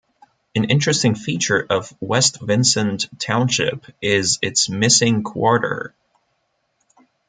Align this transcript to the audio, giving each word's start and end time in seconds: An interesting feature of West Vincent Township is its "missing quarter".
An 0.55 0.63
interesting 0.63 1.13
feature 1.13 1.63
of 1.69 1.93
West 1.99 2.41
Vincent 2.41 3.07
Township 3.19 3.85
is 4.01 4.39
its 4.41 4.67
"missing 4.67 5.21
quarter". 5.21 5.93